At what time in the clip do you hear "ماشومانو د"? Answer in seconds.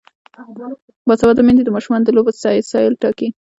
1.75-2.09